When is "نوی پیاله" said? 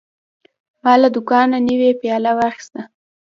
1.67-2.31